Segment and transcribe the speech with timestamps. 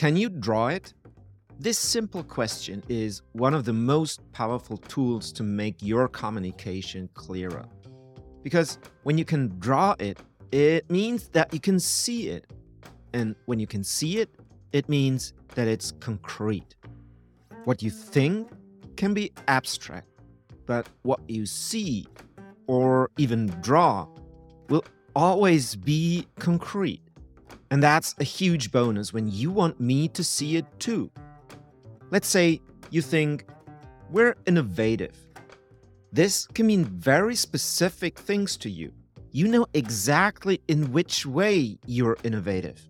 [0.00, 0.94] Can you draw it?
[1.58, 7.66] This simple question is one of the most powerful tools to make your communication clearer.
[8.42, 10.18] Because when you can draw it,
[10.52, 12.50] it means that you can see it.
[13.12, 14.30] And when you can see it,
[14.72, 16.76] it means that it's concrete.
[17.64, 18.48] What you think
[18.96, 20.08] can be abstract,
[20.64, 22.06] but what you see
[22.66, 24.08] or even draw
[24.70, 27.02] will always be concrete.
[27.70, 31.10] And that's a huge bonus when you want me to see it too.
[32.10, 33.46] Let's say you think
[34.10, 35.16] we're innovative.
[36.12, 38.92] This can mean very specific things to you.
[39.30, 42.80] You know exactly in which way you're innovative.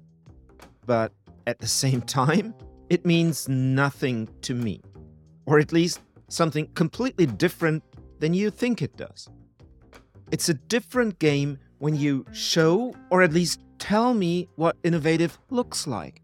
[0.87, 1.13] But
[1.47, 2.55] at the same time,
[2.89, 4.81] it means nothing to me.
[5.45, 7.83] Or at least something completely different
[8.21, 9.29] than you think it does.
[10.31, 15.87] It's a different game when you show or at least tell me what innovative looks
[15.87, 16.23] like.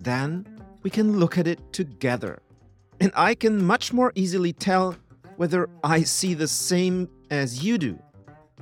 [0.00, 0.46] Then
[0.82, 2.40] we can look at it together.
[3.00, 4.96] And I can much more easily tell
[5.36, 7.98] whether I see the same as you do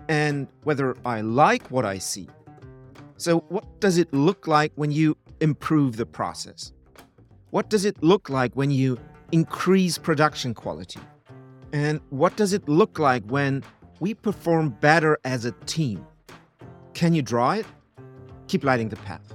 [0.09, 2.29] and whether I like what I see.
[3.19, 6.73] So, what does it look like when you improve the process?
[7.51, 8.99] What does it look like when you
[9.33, 11.01] increase production quality?
[11.73, 13.63] And what does it look like when
[14.01, 16.07] we perform better as a team?
[16.95, 17.67] Can you draw it?
[18.49, 19.35] Keep lighting the path.